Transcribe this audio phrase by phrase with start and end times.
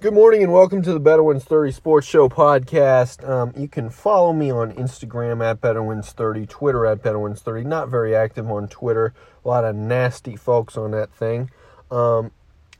[0.00, 3.28] Good morning and welcome to the Better Wins 30 Sports Show podcast.
[3.28, 7.40] Um, you can follow me on Instagram at Better Wins 30, Twitter at Better Wins
[7.42, 7.64] 30.
[7.64, 9.12] Not very active on Twitter.
[9.44, 11.50] A lot of nasty folks on that thing.
[11.90, 12.30] Um,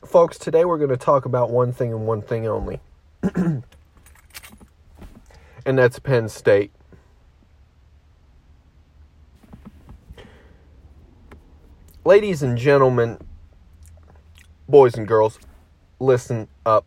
[0.05, 2.79] folks, today we're going to talk about one thing and one thing only,
[3.35, 3.63] and
[5.65, 6.71] that's Penn State.
[12.05, 13.17] Ladies and gentlemen,
[14.69, 15.37] boys and girls,
[15.99, 16.85] listen up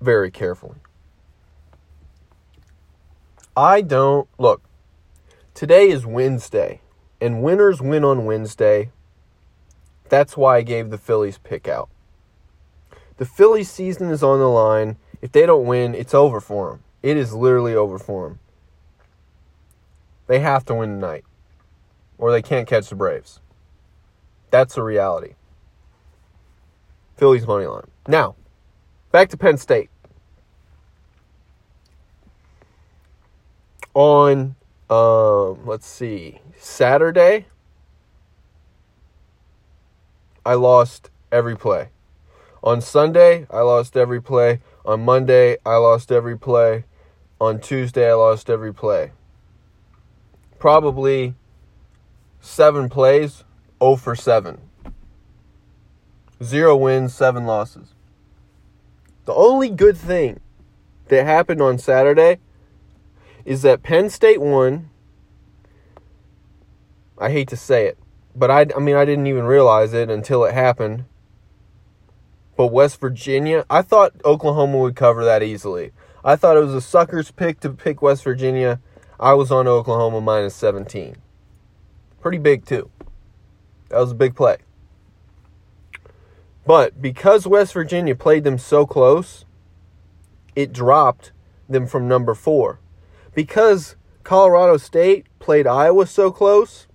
[0.00, 0.78] very carefully.
[3.56, 4.62] I don't look.
[5.54, 6.80] Today is Wednesday,
[7.20, 8.90] and winners win on Wednesday.
[10.08, 11.88] That's why I gave the Phillies pick out.
[13.18, 14.96] The Phillies season is on the line.
[15.20, 16.82] If they don't win, it's over for them.
[17.02, 18.38] It is literally over for them.
[20.26, 21.24] They have to win tonight,
[22.16, 23.40] or they can't catch the Braves.
[24.50, 25.34] That's the reality.
[27.16, 27.90] Phillies money line.
[28.08, 28.36] Now,
[29.10, 29.90] back to Penn State.
[33.94, 34.54] On,
[34.88, 37.46] um, let's see, Saturday,
[40.46, 41.88] I lost every play.
[42.62, 44.60] On Sunday, I lost every play.
[44.84, 46.84] On Monday, I lost every play.
[47.40, 49.12] On Tuesday, I lost every play.
[50.58, 51.34] Probably
[52.40, 53.44] seven plays,
[53.82, 54.60] 0 for 7.
[56.42, 57.94] Zero wins, seven losses.
[59.24, 60.40] The only good thing
[61.08, 62.38] that happened on Saturday
[63.44, 64.90] is that Penn State won.
[67.18, 67.98] I hate to say it,
[68.34, 71.04] but I, I mean, I didn't even realize it until it happened.
[72.56, 75.92] But West Virginia, I thought Oklahoma would cover that easily.
[76.24, 78.80] I thought it was a sucker's pick to pick West Virginia.
[79.18, 81.16] I was on Oklahoma minus 17.
[82.20, 82.90] Pretty big, too.
[83.88, 84.58] That was a big play.
[86.66, 89.44] But because West Virginia played them so close,
[90.54, 91.32] it dropped
[91.68, 92.80] them from number four.
[93.34, 96.86] Because Colorado State played Iowa so close,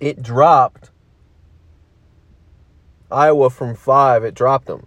[0.00, 0.90] it dropped
[3.10, 4.86] Iowa from five, it dropped them.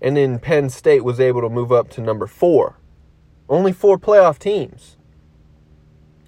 [0.00, 2.76] And then Penn State was able to move up to number four.
[3.48, 4.96] Only four playoff teams.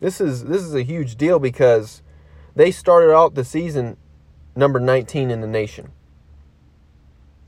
[0.01, 2.03] This is this is a huge deal because
[2.57, 3.97] they started out the season
[4.55, 5.93] number 19 in the nation.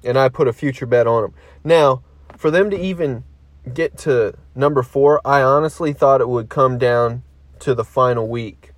[0.03, 1.34] And I put a future bet on them.
[1.62, 2.03] Now,
[2.37, 3.25] for them to even
[3.72, 7.22] get to number four, I honestly thought it would come down
[7.60, 8.72] to the final week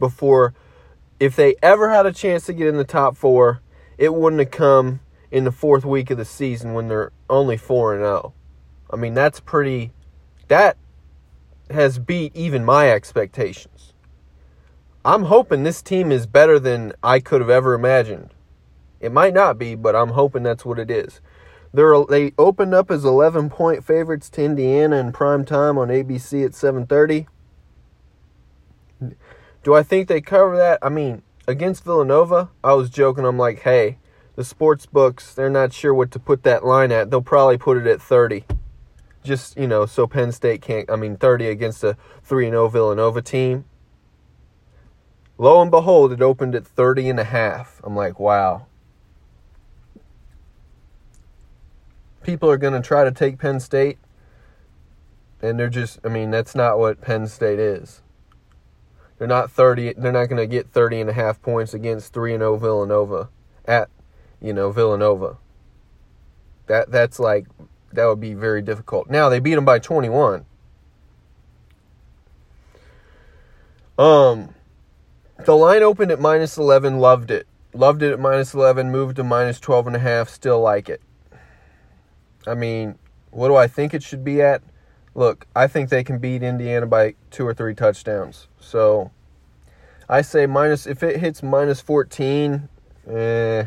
[0.00, 0.54] before,
[1.20, 3.60] if they ever had a chance to get in the top four,
[3.98, 7.94] it wouldn't have come in the fourth week of the season when they're only 4
[7.94, 8.32] and 0.
[8.90, 9.92] I mean, that's pretty,
[10.48, 10.76] that
[11.70, 13.89] has beat even my expectations.
[15.04, 18.34] I'm hoping this team is better than I could have ever imagined.
[19.00, 21.22] It might not be, but I'm hoping that's what it is.
[21.72, 26.44] They're, they opened up as 11 point favorites to Indiana in prime time on ABC
[26.44, 27.26] at 7:30.
[29.62, 30.78] Do I think they cover that?
[30.82, 33.24] I mean, against Villanova, I was joking.
[33.24, 33.98] I'm like, hey,
[34.36, 37.10] the sports books, they're not sure what to put that line at.
[37.10, 38.44] They'll probably put it at 30.
[39.22, 43.22] Just, you know, so Penn State can't, I mean, 30 against a 3 0 Villanova
[43.22, 43.64] team.
[45.40, 47.80] Lo and behold, it opened at 30 and a half.
[47.82, 48.66] I'm like, wow.
[52.22, 53.96] People are going to try to take Penn State,
[55.40, 58.02] and they're just, I mean, that's not what Penn State is.
[59.16, 62.34] They're not 30, they're not going to get 30 and a half points against 3
[62.34, 63.30] and 0 Villanova
[63.64, 63.88] at,
[64.42, 65.38] you know, Villanova.
[66.66, 67.46] That that's like
[67.94, 69.08] that would be very difficult.
[69.08, 70.44] Now they beat them by 21.
[73.98, 74.54] Um
[75.44, 77.46] the line opened at minus 11, loved it.
[77.72, 81.00] Loved it at minus 11, moved to minus 12 and a half, still like it.
[82.46, 82.98] I mean,
[83.30, 84.62] what do I think it should be at?
[85.14, 88.48] Look, I think they can beat Indiana by two or three touchdowns.
[88.60, 89.10] So
[90.08, 92.68] I say minus if it hits minus 14,
[93.08, 93.64] eh,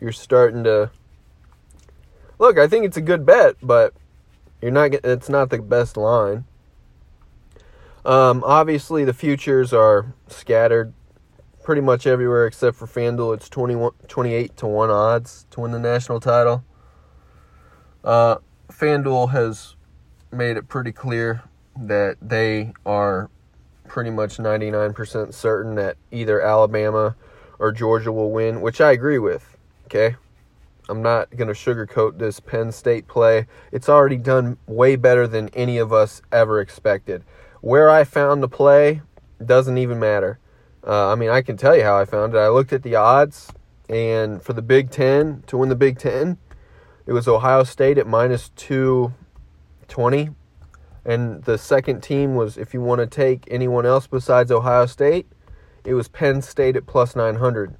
[0.00, 0.90] you're starting to
[2.42, 3.94] Look, I think it's a good bet, but
[4.60, 6.44] you're not it's not the best line.
[8.04, 10.92] Um, obviously, the futures are scattered
[11.62, 13.34] pretty much everywhere except for FanDuel.
[13.34, 16.64] It's 21, 28 to 1 odds to win the national title.
[18.02, 18.36] Uh,
[18.68, 19.76] FanDuel has
[20.32, 21.42] made it pretty clear
[21.76, 23.30] that they are
[23.86, 27.14] pretty much 99% certain that either Alabama
[27.58, 29.56] or Georgia will win, which I agree with.
[29.86, 30.16] Okay?
[30.88, 33.46] I'm not going to sugarcoat this Penn State play.
[33.70, 37.24] It's already done way better than any of us ever expected.
[37.62, 39.02] Where I found the play
[39.44, 40.38] doesn't even matter.
[40.86, 42.38] Uh, I mean, I can tell you how I found it.
[42.38, 43.52] I looked at the odds,
[43.88, 46.38] and for the Big Ten to win the Big Ten,
[47.06, 50.30] it was Ohio State at minus 220.
[51.04, 55.28] And the second team was, if you want to take anyone else besides Ohio State,
[55.84, 57.76] it was Penn State at plus 900.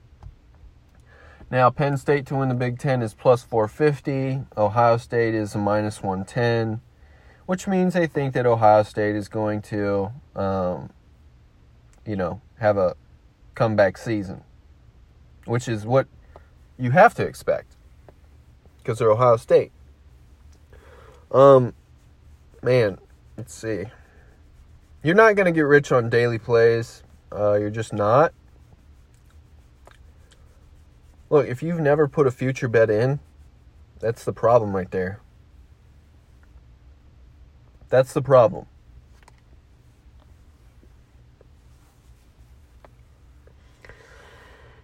[1.51, 4.47] Now, Penn State to win the Big Ten is plus 450.
[4.57, 6.81] Ohio State is a minus 110,
[7.47, 10.91] which means they think that Ohio State is going to, um,
[12.07, 12.97] you know, have a
[13.55, 14.43] comeback season,
[15.45, 16.07] which is what
[16.79, 17.77] you have to expect
[18.79, 19.73] because they're Ohio State.
[21.31, 21.75] Um,
[22.63, 22.99] man,
[23.37, 23.85] let's see.
[25.03, 27.03] You're not going to get rich on daily plays.
[27.33, 28.33] Uh, you're just not.
[31.31, 33.19] Look, if you've never put a future bet in,
[34.01, 35.21] that's the problem right there.
[37.93, 38.65] That's the problem.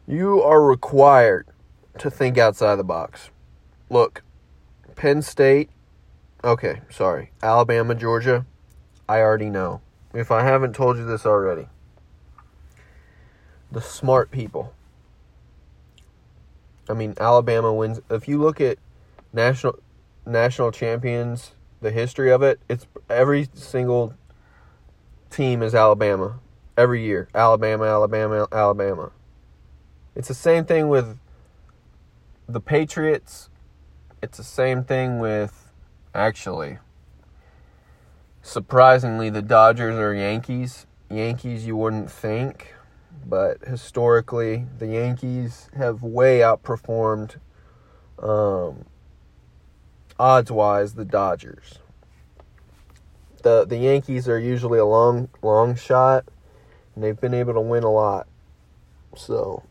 [0.06, 1.46] You are required
[2.00, 3.31] to think outside the box.
[3.88, 4.22] Look,
[4.94, 5.70] Penn State,
[6.44, 8.44] okay, sorry, Alabama, Georgia,
[9.08, 9.81] I already know.
[10.12, 11.69] If I haven't told you this already,
[13.72, 14.75] the smart people
[16.90, 18.00] I mean, Alabama wins.
[18.10, 18.78] If you look at
[19.32, 19.78] national
[20.26, 24.15] national champions, the history of it, it's every single
[25.31, 26.41] team is Alabama
[26.77, 27.29] every year.
[27.35, 29.11] Alabama, Alabama, Alabama.
[30.15, 31.19] It's the same thing with
[32.49, 33.51] the Patriots.
[34.23, 35.73] It's the same thing with
[36.15, 36.79] actually
[38.43, 40.87] surprisingly the Dodgers or Yankees.
[41.11, 42.75] Yankees you wouldn't think
[43.29, 47.37] but historically, the Yankees have way outperformed,
[48.19, 48.87] um,
[50.19, 51.79] odds wise, the Dodgers.
[53.43, 56.25] The, the Yankees are usually a long, long shot,
[56.94, 58.26] and they've been able to win a lot.
[59.17, 59.62] So,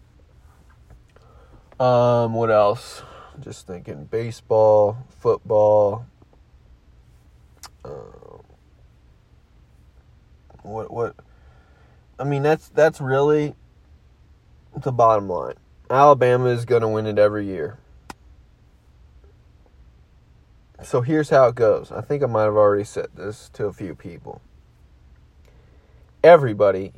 [1.79, 3.03] um, what else?
[3.39, 6.05] Just thinking baseball, football.
[7.85, 8.43] Um,
[10.63, 11.15] what what
[12.19, 13.55] I mean, that's that's really
[14.75, 15.53] the bottom line.
[15.89, 17.77] Alabama is going to win it every year.
[20.83, 21.91] So here's how it goes.
[21.91, 24.41] I think I might have already said this to a few people.
[26.23, 26.93] Everybody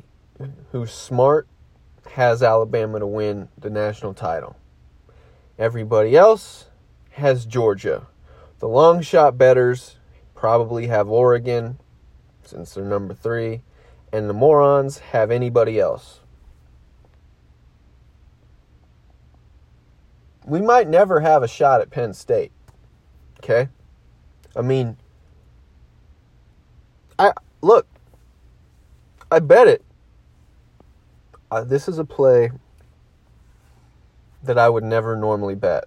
[0.72, 1.46] who's smart
[2.12, 4.56] has Alabama to win the national title.
[5.58, 6.66] Everybody else
[7.12, 8.06] has Georgia.
[8.58, 9.96] The long shot betters
[10.34, 11.78] probably have Oregon
[12.42, 13.62] since they're number three
[14.12, 16.20] and the morons have anybody else.
[20.44, 22.50] We might never have a shot at Penn State.
[23.42, 23.68] Okay?
[24.54, 24.98] I mean,
[27.18, 27.32] I
[27.62, 27.86] look,
[29.30, 29.82] I bet it.
[31.50, 32.50] Uh, this is a play
[34.42, 35.84] that I would never normally bet.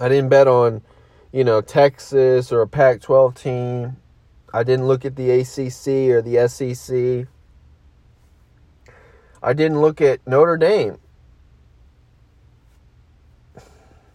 [0.00, 0.82] I didn't bet on,
[1.30, 3.96] you know, Texas or a Pac 12 team.
[4.52, 7.28] I didn't look at the ACC or the SEC.
[9.40, 10.98] I didn't look at Notre Dame.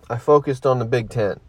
[0.09, 1.39] I focused on the Big Ten.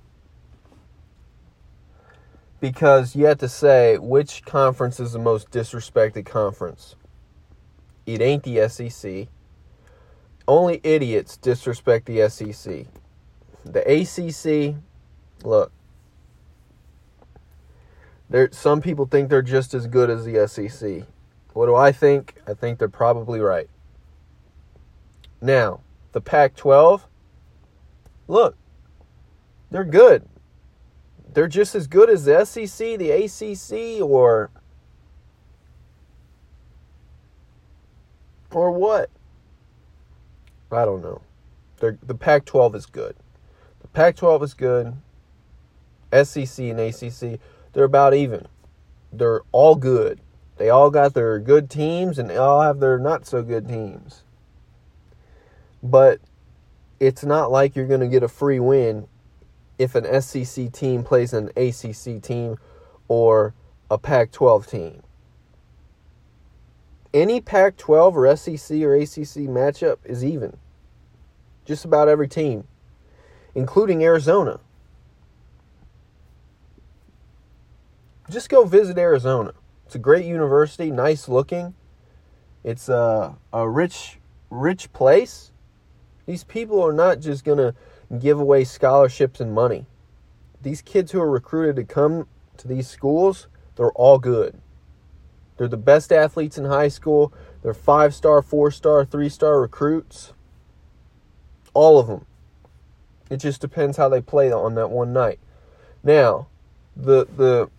[2.58, 6.97] Because you have to say which conference is the most disrespected conference.
[8.06, 9.29] It ain't the SEC.
[10.49, 12.87] Only idiots disrespect the SEC.
[13.64, 14.76] The ACC,
[15.45, 15.73] look,
[18.30, 21.07] there, some people think they're just as good as the SEC.
[21.52, 22.37] What do I think?
[22.47, 23.69] I think they're probably right.
[25.40, 25.80] Now,
[26.12, 27.07] the Pac 12,
[28.28, 28.56] look,
[29.71, 30.26] they're good.
[31.33, 34.50] They're just as good as the SEC, the ACC, or.
[38.52, 39.11] Or what?
[40.73, 41.21] I don't know.
[41.78, 43.16] They're, the Pac 12 is good.
[43.83, 44.95] The Pac 12 is good.
[46.25, 47.38] SEC and ACC
[47.76, 48.47] they're about even.
[49.12, 50.18] They're all good.
[50.56, 54.23] They all got their good teams and they all have their not so good teams.
[55.83, 56.23] But
[57.00, 59.09] it's not like you're going to get a free win
[59.79, 62.57] if an SEC team plays an ACC team
[63.09, 63.55] or
[63.91, 65.03] a Pac 12 team.
[67.12, 70.57] Any Pac 12 or SEC or ACC matchup is even.
[71.65, 72.65] Just about every team,
[73.55, 74.61] including Arizona.
[78.31, 79.53] just go visit Arizona.
[79.85, 81.75] It's a great university, nice looking.
[82.65, 84.19] It's a, a rich,
[84.50, 85.53] rich place.
[86.26, 87.75] These people are not just going to
[88.18, 89.87] give away scholarships and money.
[90.62, 94.61] These kids who are recruited to come to these schools, they're all good.
[95.56, 97.33] They're the best athletes in high school.
[97.62, 100.33] They're five star, four star, three star recruits.
[101.73, 102.26] All of them.
[103.30, 105.38] It just depends how they play on that one night.
[106.02, 106.49] Now,
[106.97, 107.71] the the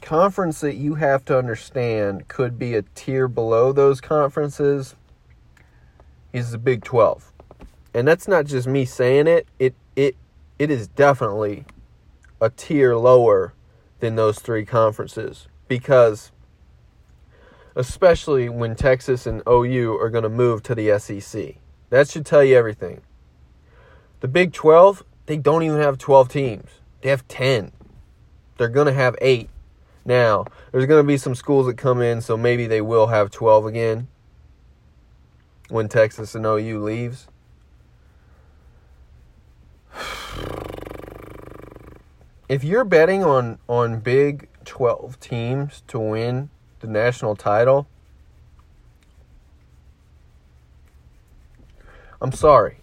[0.00, 4.96] conference that you have to understand could be a tier below those conferences
[6.32, 7.31] is the Big 12.
[7.94, 9.46] And that's not just me saying it.
[9.58, 10.16] It it
[10.58, 11.64] it is definitely
[12.40, 13.54] a tier lower
[14.00, 16.32] than those three conferences because
[17.74, 21.56] especially when Texas and OU are going to move to the SEC.
[21.90, 23.00] That should tell you everything.
[24.20, 26.70] The Big 12, they don't even have 12 teams.
[27.00, 27.72] They have 10.
[28.56, 29.48] They're going to have 8.
[30.04, 33.30] Now, there's going to be some schools that come in, so maybe they will have
[33.30, 34.08] 12 again
[35.68, 37.28] when Texas and OU leaves.
[42.48, 47.86] If you're betting on on Big 12 teams to win the national title,
[52.20, 52.78] I'm sorry.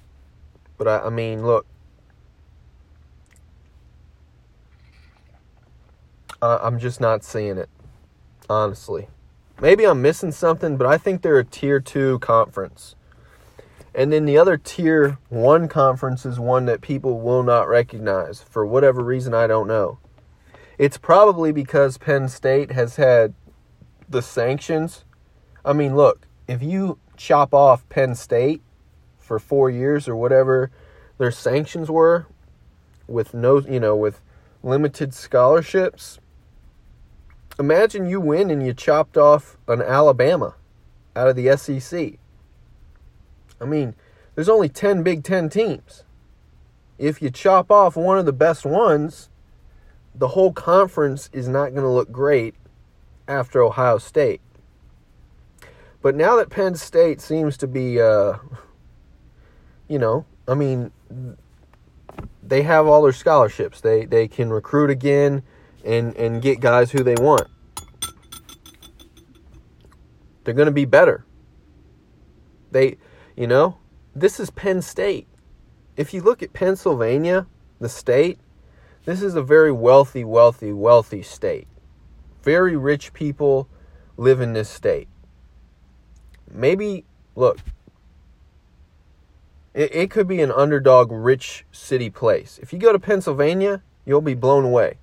[0.78, 1.66] But I, I mean, look,
[6.42, 7.70] Uh, I'm just not seeing it,
[8.50, 9.10] honestly.
[9.62, 12.96] Maybe I'm missing something, but I think they're a tier two conference.
[13.94, 18.66] And then the other tier one conference is one that people will not recognize for
[18.66, 20.00] whatever reason, I don't know.
[20.78, 23.34] It's probably because Penn State has had
[24.08, 25.04] the sanctions.
[25.66, 28.62] I mean, look, if you chop off Penn State
[29.18, 30.72] for four years or whatever
[31.18, 32.28] their sanctions were
[33.08, 34.22] with no, you know, with
[34.64, 36.20] limited scholarships,
[37.60, 40.56] imagine you win and you chopped off an Alabama
[41.16, 42.20] out of the SEC.
[43.62, 43.96] I mean,
[44.36, 46.04] there's only 10 Big 10 teams.
[46.98, 49.30] If you chop off one of the best ones,
[50.14, 52.56] the whole conference is not going to look great
[53.28, 54.42] after Ohio State.
[56.02, 58.38] But now that Penn State seems to be, uh,
[59.88, 60.92] you know, I mean,
[62.42, 63.82] they have all their scholarships.
[63.82, 65.44] They they can recruit again
[65.86, 67.48] and and get guys who they want.
[70.44, 71.26] They're going to be better.
[72.72, 72.98] They,
[73.40, 73.78] you know,
[74.14, 75.26] this is Penn State.
[75.96, 77.48] If you look at Pennsylvania,
[77.80, 78.38] the state,
[79.06, 81.66] this is a very wealthy, wealthy, wealthy state.
[82.44, 83.70] Very rich people
[84.18, 85.08] live in this state.
[86.52, 87.06] Maybe,
[87.38, 87.60] look,
[89.74, 92.60] it, it could be an underdog rich city place.
[92.62, 94.98] If you go to Pennsylvania, you'll be blown away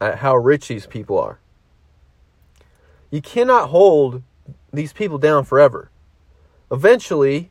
[0.00, 1.40] at how rich these people are.
[3.10, 4.22] You cannot hold
[4.72, 5.90] these people down forever.
[6.70, 7.50] Eventually,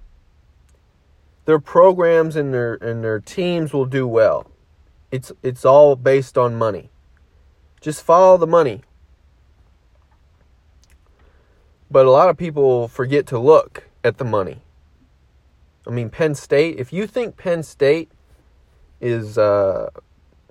[1.45, 4.49] their programs and their and their teams will do well.
[5.11, 6.89] It's it's all based on money.
[7.79, 8.81] Just follow the money.
[11.89, 14.61] But a lot of people forget to look at the money.
[15.85, 18.11] I mean, Penn State, if you think Penn State
[19.01, 19.89] is uh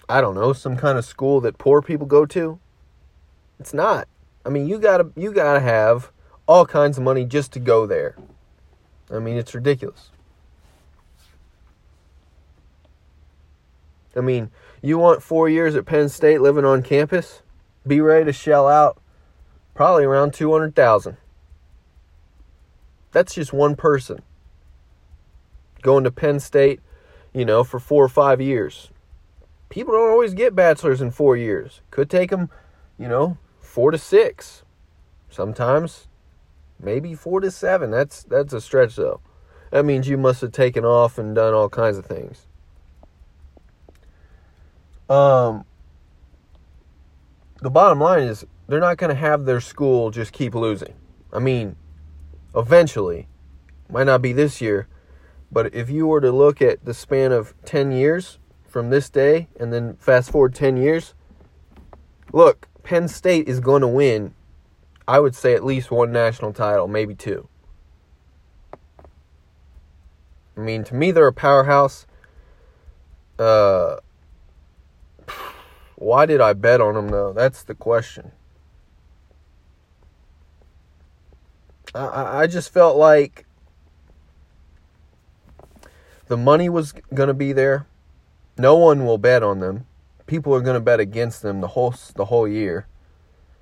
[0.09, 2.59] I don't know, some kind of school that poor people go to,
[3.61, 4.09] it's not.
[4.44, 6.11] I mean, you got to you got to have
[6.47, 8.16] all kinds of money just to go there.
[9.11, 10.11] I mean, it's ridiculous.
[14.17, 14.50] I mean,
[14.83, 17.43] you want 4 years at Penn State living on campus?
[17.87, 19.00] Be ready to shell out
[19.75, 21.17] probably around 200,000.
[23.12, 24.23] That's just one person
[25.83, 26.81] going to Penn State,
[27.33, 28.90] you know, for 4 or 5 years
[29.71, 31.81] people don't always get bachelors in four years.
[31.90, 32.50] Could take them,
[32.99, 34.64] you know, four to six.
[35.31, 36.09] Sometimes,
[36.79, 37.90] maybe four to seven.
[37.90, 39.21] That's that's a stretch though.
[39.71, 42.47] That means you must have taken off and done all kinds of things.
[45.11, 45.67] Um,
[47.61, 50.95] the bottom line is they're not going to have their school just keep losing.
[51.33, 51.76] I mean,
[52.55, 53.29] eventually,
[53.90, 54.87] might not be this year,
[55.52, 58.38] but if you were to look at the span of 10 years,
[58.71, 61.12] from this day and then fast forward 10 years,
[62.33, 64.33] look, Penn State is going to win,
[65.07, 67.49] I would say at least one national title, maybe two.
[70.57, 72.07] I mean, to me, they're a powerhouse.
[73.38, 73.97] Uh,
[76.00, 77.33] why did I bet on them, though?
[77.35, 78.33] That's the question.
[81.95, 83.45] I, I just felt like
[86.28, 87.87] the money was going to be there.
[88.57, 89.87] No one will bet on them.
[90.26, 92.87] People are going to bet against them the whole the whole year.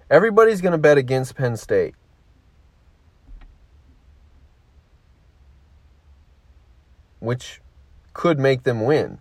[0.08, 1.96] Everybody's going to bet against Penn State.
[7.18, 7.60] Which
[8.12, 9.18] could make them win.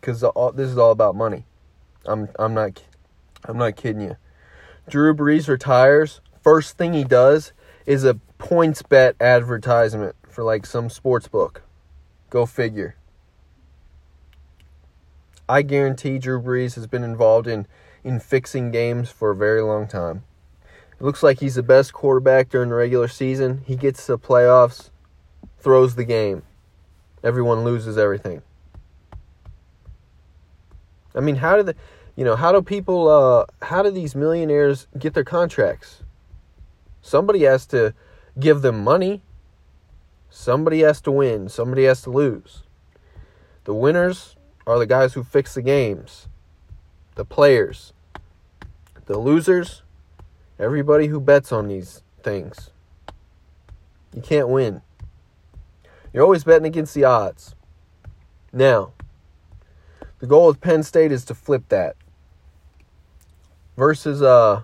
[0.00, 1.46] Cuz this is all about money.
[2.06, 2.82] I'm I'm not
[3.44, 4.16] I'm not kidding you.
[4.88, 6.20] Drew Brees retires.
[6.42, 7.52] First thing he does
[7.86, 11.62] is a PointsBet advertisement for like some sports book.
[12.30, 12.96] Go figure.
[15.48, 17.66] I guarantee Drew Brees has been involved in
[18.02, 20.24] in fixing games for a very long time.
[21.00, 23.62] It looks like he's the best quarterback during the regular season.
[23.66, 24.90] He gets to the playoffs,
[25.58, 26.42] throws the game.
[27.22, 28.42] Everyone loses everything.
[31.14, 31.74] I mean, how do the,
[32.16, 36.02] you know, how do people, uh, how do these millionaires get their contracts?
[37.02, 37.94] Somebody has to
[38.38, 39.22] give them money.
[40.30, 41.48] Somebody has to win.
[41.48, 42.62] Somebody has to lose.
[43.64, 46.28] The winners are the guys who fix the games,
[47.14, 47.92] the players.
[49.06, 49.82] The losers,
[50.58, 52.70] everybody who bets on these things.
[54.14, 54.80] You can't win.
[56.10, 57.54] You're always betting against the odds.
[58.50, 58.93] Now,
[60.24, 61.96] the goal with Penn State is to flip that.
[63.76, 64.62] Versus uh,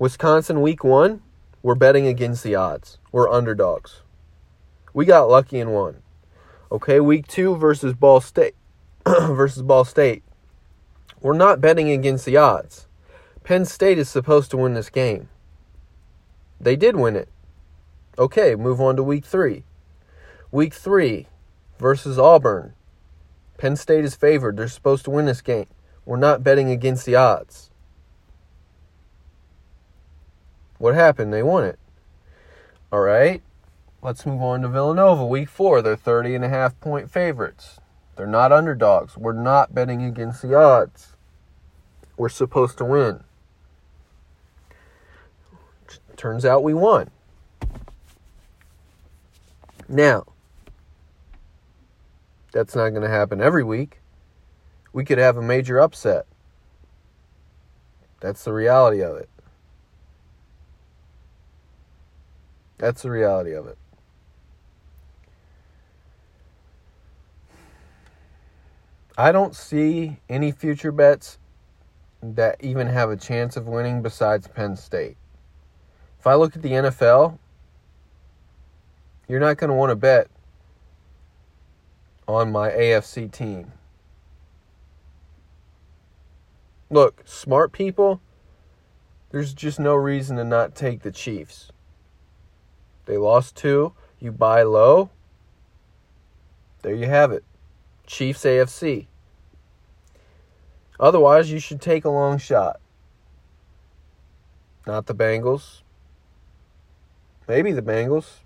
[0.00, 1.22] Wisconsin week one,
[1.62, 2.98] we're betting against the odds.
[3.12, 4.02] We're underdogs.
[4.92, 6.02] We got lucky and won.
[6.72, 8.56] Okay, week two versus Ball State
[9.06, 10.24] versus Ball State.
[11.20, 12.88] We're not betting against the odds.
[13.44, 15.28] Penn State is supposed to win this game.
[16.60, 17.28] They did win it.
[18.18, 19.62] Okay, move on to week three.
[20.50, 21.28] Week three
[21.78, 22.74] versus Auburn.
[23.58, 24.56] Penn State is favored.
[24.56, 25.66] They're supposed to win this game.
[26.04, 27.70] We're not betting against the odds.
[30.78, 31.32] What happened?
[31.32, 31.78] They won it.
[32.90, 33.40] All right.
[34.02, 35.24] Let's move on to Villanova.
[35.24, 35.80] Week four.
[35.80, 37.78] They're 30 and a half point favorites.
[38.16, 39.16] They're not underdogs.
[39.16, 41.12] We're not betting against the odds.
[42.16, 43.22] We're supposed to win.
[46.16, 47.10] Turns out we won.
[49.88, 50.24] Now,
[52.52, 54.00] that's not going to happen every week.
[54.92, 56.26] We could have a major upset.
[58.20, 59.28] That's the reality of it.
[62.78, 63.78] That's the reality of it.
[69.16, 71.38] I don't see any future bets
[72.22, 75.16] that even have a chance of winning besides Penn State.
[76.18, 77.38] If I look at the NFL,
[79.28, 80.28] you're not going to want to bet
[82.26, 83.72] on my AFC team.
[86.90, 88.20] Look, smart people,
[89.30, 91.72] there's just no reason to not take the Chiefs.
[93.06, 95.10] They lost two, you buy low.
[96.82, 97.44] There you have it.
[98.06, 99.06] Chiefs AFC.
[101.00, 102.80] Otherwise, you should take a long shot.
[104.86, 105.80] Not the Bengals.
[107.48, 108.41] Maybe the Bengals.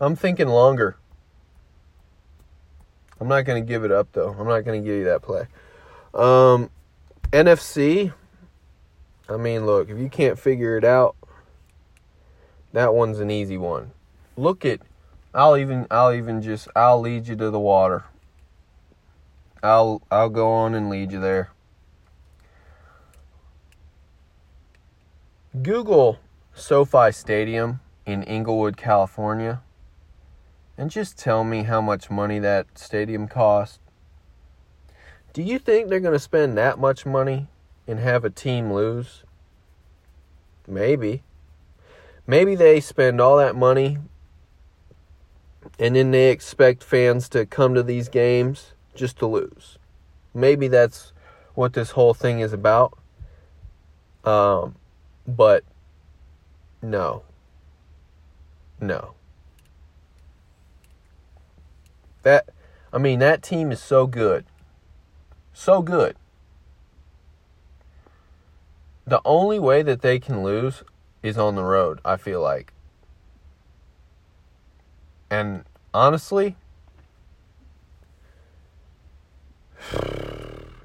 [0.00, 0.96] I'm thinking longer.
[3.20, 4.34] I'm not going to give it up though.
[4.38, 5.46] I'm not going to give you that play.
[6.14, 6.70] Um,
[7.32, 8.12] NFC.
[9.28, 11.16] I mean, look, if you can't figure it out,
[12.72, 13.92] that one's an easy one.
[14.36, 14.80] Look at
[15.34, 18.04] I'll even I'll even just I'll lead you to the water.
[19.62, 21.50] I'll I'll go on and lead you there.
[25.60, 26.20] Google
[26.54, 29.60] SoFi Stadium in Inglewood, California
[30.78, 33.80] and just tell me how much money that stadium cost.
[35.32, 37.48] Do you think they're going to spend that much money
[37.88, 39.24] and have a team lose?
[40.68, 41.24] Maybe.
[42.26, 43.98] Maybe they spend all that money
[45.80, 49.78] and then they expect fans to come to these games just to lose.
[50.32, 51.12] Maybe that's
[51.54, 52.96] what this whole thing is about.
[54.24, 54.76] Um,
[55.26, 55.64] but
[56.82, 57.22] no.
[58.80, 59.14] No.
[62.22, 62.48] That
[62.92, 64.44] I mean that team is so good.
[65.52, 66.16] So good.
[69.06, 70.82] The only way that they can lose
[71.22, 72.72] is on the road, I feel like.
[75.30, 76.56] And honestly,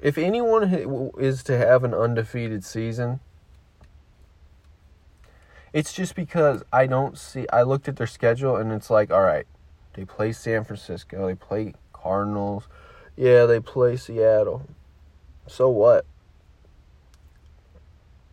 [0.02, 3.20] if anyone is to have an undefeated season,
[5.72, 7.46] it's just because I don't see.
[7.52, 9.46] I looked at their schedule and it's like, all right,
[9.94, 11.26] they play San Francisco.
[11.26, 12.68] They play Cardinals.
[13.16, 14.66] Yeah, they play Seattle.
[15.46, 16.04] So what?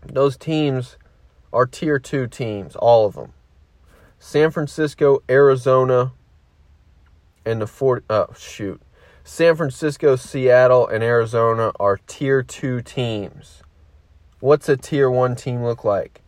[0.05, 0.97] Those teams
[1.53, 3.33] are tier two teams, all of them.
[4.17, 6.13] San Francisco, Arizona,
[7.45, 8.03] and the four.
[8.09, 8.81] Oh, shoot.
[9.23, 13.61] San Francisco, Seattle, and Arizona are tier two teams.
[14.39, 16.21] What's a tier one team look like?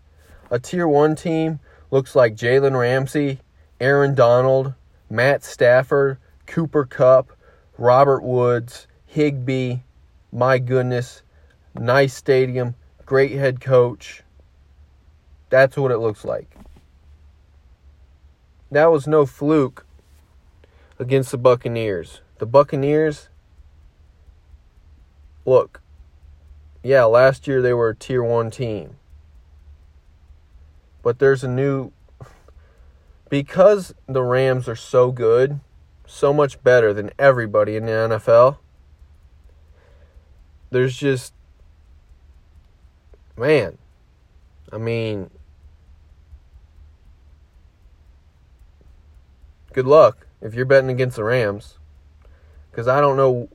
[0.52, 3.40] A tier one team looks like Jalen Ramsey,
[3.80, 4.76] Aaron Donald,
[5.10, 7.32] Matt Stafford, Cooper Kupp,
[7.78, 9.78] Robert Woods, Higbee.
[10.32, 11.22] My goodness.
[11.76, 14.24] Nice stadium, great head coach.
[15.50, 16.56] That's what it looks like.
[18.72, 19.86] That was no fluke.
[21.00, 22.22] against the Buccaneers.
[22.40, 23.30] The Buccaneers,
[25.46, 25.82] look,
[26.84, 28.98] yeah, last year they were a tier one team.
[31.02, 31.92] But there's a new.
[33.34, 35.60] Because the Rams are so good,
[36.06, 38.60] so much better than everybody in the NFL,
[40.70, 41.34] there's just.
[43.36, 43.80] Man,
[44.72, 45.32] I mean,
[49.72, 51.80] good luck if you're betting against the Rams.
[52.70, 53.50] Because I don't know.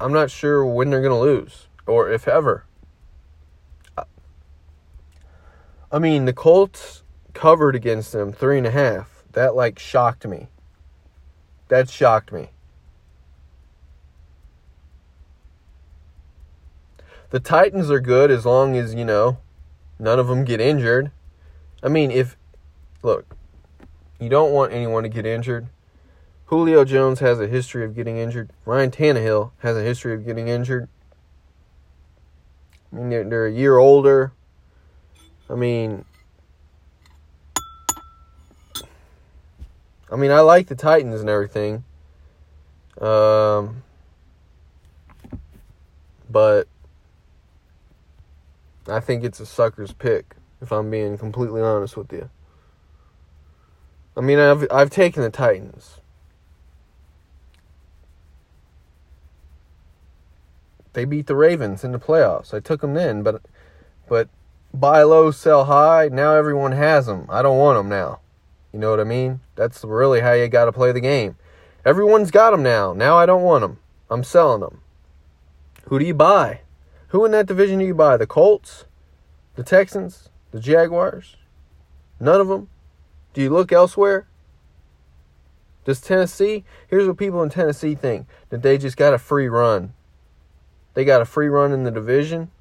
[0.00, 2.64] I'm not sure when they're going to lose or if ever.
[5.92, 7.02] I mean, the Colts
[7.34, 9.22] covered against them three and a half.
[9.32, 10.48] That like shocked me.
[11.68, 12.50] That shocked me.
[17.30, 19.38] The Titans are good as long as, you know,
[19.98, 21.10] none of them get injured.
[21.82, 22.36] I mean, if,
[23.02, 23.36] look,
[24.18, 25.68] you don't want anyone to get injured.
[26.46, 28.50] Julio Jones has a history of getting injured.
[28.64, 30.88] Ryan Tannehill has a history of getting injured.
[32.90, 34.32] I mean, they're, they're a year older.
[35.50, 36.06] I mean,
[40.10, 41.84] I mean, I like the Titans and everything.
[43.00, 43.82] Um,
[46.30, 46.66] but
[48.88, 52.30] I think it's a sucker's pick, if I'm being completely honest with you.
[54.16, 56.00] I mean, I've I've taken the Titans.
[60.94, 62.52] They beat the Ravens in the playoffs.
[62.52, 63.42] I took them then, but
[64.08, 64.28] but
[64.74, 66.08] buy low, sell high.
[66.10, 67.26] Now everyone has them.
[67.28, 68.20] I don't want them now.
[68.72, 69.40] You know what I mean?
[69.58, 71.34] That's really how you got to play the game.
[71.84, 72.92] Everyone's got them now.
[72.92, 73.80] Now I don't want them.
[74.08, 74.82] I'm selling them.
[75.88, 76.60] Who do you buy?
[77.08, 78.16] Who in that division do you buy?
[78.16, 78.84] The Colts?
[79.56, 80.28] The Texans?
[80.52, 81.34] The Jaguars?
[82.20, 82.68] None of them?
[83.34, 84.28] Do you look elsewhere?
[85.84, 86.64] Does Tennessee?
[86.86, 89.92] Here's what people in Tennessee think that they just got a free run.
[90.94, 92.52] They got a free run in the division.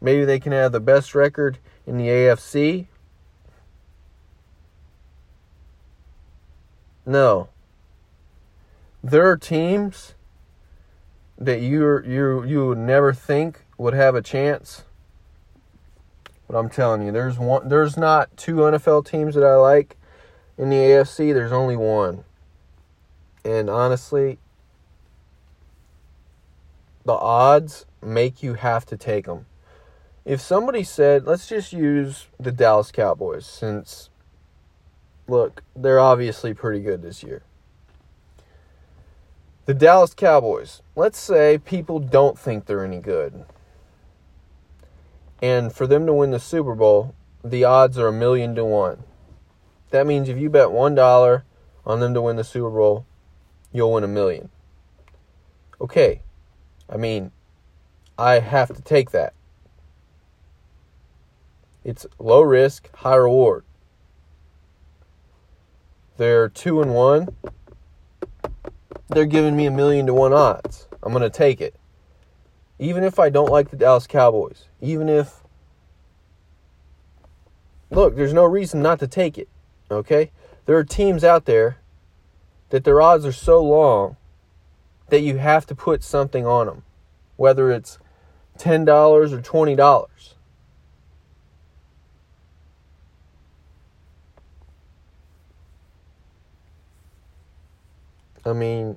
[0.00, 2.86] Maybe they can have the best record in the AFC.
[7.06, 7.48] No.
[9.02, 10.14] There are teams
[11.38, 14.82] that you you you would never think would have a chance.
[16.48, 19.96] But I'm telling you, there's one there's not two NFL teams that I like
[20.58, 22.24] in the AFC, there's only one.
[23.44, 24.38] And honestly,
[27.04, 29.46] the odds make you have to take them.
[30.24, 34.10] If somebody said, let's just use the Dallas Cowboys, since,
[35.28, 37.42] look, they're obviously pretty good this year.
[39.66, 43.44] The Dallas Cowboys, let's say people don't think they're any good.
[45.42, 49.02] And for them to win the Super Bowl, the odds are a million to one.
[49.90, 51.42] That means if you bet $1
[51.84, 53.06] on them to win the Super Bowl,
[53.72, 54.50] you'll win a million.
[55.80, 56.22] Okay,
[56.88, 57.32] I mean,
[58.18, 59.34] I have to take that.
[61.84, 63.65] It's low risk, high reward.
[66.16, 67.28] They're two and one.
[69.08, 70.88] They're giving me a million to one odds.
[71.02, 71.74] I'm going to take it.
[72.78, 75.42] Even if I don't like the Dallas Cowboys, even if.
[77.90, 79.48] Look, there's no reason not to take it.
[79.90, 80.32] Okay?
[80.66, 81.78] There are teams out there
[82.70, 84.16] that their odds are so long
[85.08, 86.82] that you have to put something on them,
[87.36, 87.98] whether it's
[88.58, 90.34] $10 or $20.
[98.46, 98.96] I mean,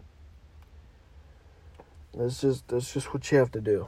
[2.16, 3.88] that's just that's just what you have to do.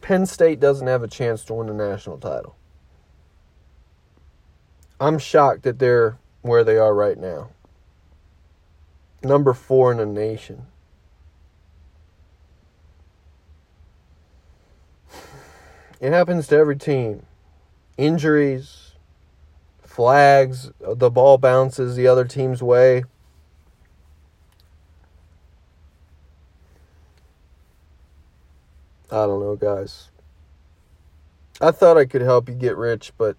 [0.00, 2.56] Penn State doesn't have a chance to win the national title.
[5.00, 7.50] I'm shocked that they're where they are right now
[9.26, 10.66] number four in the nation.
[16.00, 17.24] It happens to every team.
[17.96, 18.85] Injuries,
[19.96, 23.02] flags, the ball bounces the other team's way.
[29.10, 30.10] I don't know, guys.
[31.62, 33.38] I thought I could help you get rich, but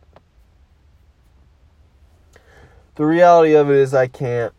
[2.96, 4.52] the reality of it is I can't.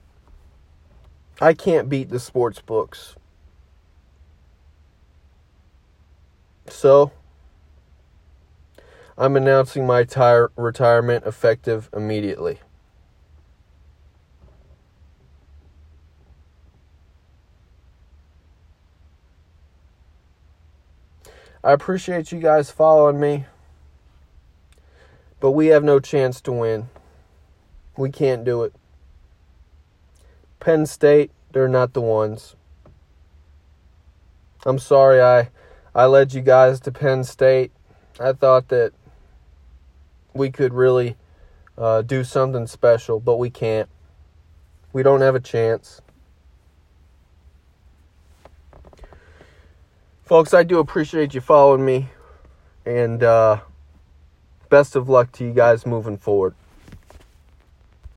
[1.40, 3.16] I can't beat the sports books.
[6.68, 7.10] So,
[9.20, 12.60] I'm announcing my tire- retirement effective immediately.
[21.64, 23.46] I appreciate you guys following me,
[25.40, 26.88] but we have no chance to win.
[27.96, 28.72] We can't do it.
[30.60, 32.54] Penn State, they're not the ones.
[34.64, 35.50] I'm sorry I
[35.92, 37.72] I led you guys to Penn State.
[38.20, 38.92] I thought that
[40.38, 41.16] we could really
[41.76, 43.88] uh, do something special, but we can't.
[44.92, 46.00] We don't have a chance.
[50.24, 52.10] Folks, I do appreciate you following me,
[52.86, 53.60] and uh,
[54.68, 56.54] best of luck to you guys moving forward.